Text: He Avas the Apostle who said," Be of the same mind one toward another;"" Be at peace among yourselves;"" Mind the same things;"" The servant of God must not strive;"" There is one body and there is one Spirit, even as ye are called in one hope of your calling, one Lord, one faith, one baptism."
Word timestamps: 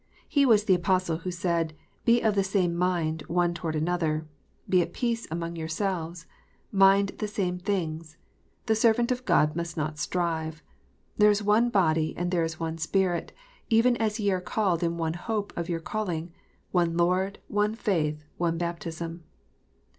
He 0.27 0.47
Avas 0.47 0.65
the 0.65 0.73
Apostle 0.73 1.17
who 1.17 1.29
said," 1.29 1.75
Be 2.05 2.21
of 2.21 2.33
the 2.33 2.43
same 2.43 2.73
mind 2.75 3.21
one 3.27 3.53
toward 3.53 3.75
another;"" 3.75 4.25
Be 4.67 4.81
at 4.81 4.93
peace 4.93 5.27
among 5.29 5.55
yourselves;"" 5.55 6.25
Mind 6.71 7.09
the 7.19 7.27
same 7.27 7.59
things;"" 7.59 8.17
The 8.65 8.73
servant 8.73 9.11
of 9.11 9.25
God 9.25 9.55
must 9.55 9.77
not 9.77 9.99
strive;"" 9.99 10.63
There 11.19 11.29
is 11.29 11.43
one 11.43 11.69
body 11.69 12.15
and 12.17 12.31
there 12.31 12.43
is 12.43 12.59
one 12.59 12.79
Spirit, 12.79 13.31
even 13.69 13.95
as 13.97 14.19
ye 14.19 14.31
are 14.31 14.41
called 14.41 14.81
in 14.81 14.97
one 14.97 15.13
hope 15.13 15.53
of 15.55 15.69
your 15.69 15.79
calling, 15.79 16.33
one 16.71 16.97
Lord, 16.97 17.37
one 17.47 17.75
faith, 17.75 18.25
one 18.39 18.57
baptism." 18.57 19.23